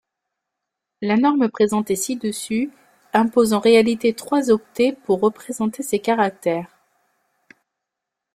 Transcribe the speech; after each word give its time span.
La 1.03 1.15
norme 1.15 1.47
présentée 1.51 1.95
ci-dessus 1.95 2.71
impose 3.13 3.53
en 3.53 3.59
réalité 3.59 4.15
trois 4.15 4.49
octets 4.49 4.93
pour 5.03 5.21
représenter 5.21 5.83
ces 5.83 5.99
caractères. 5.99 6.75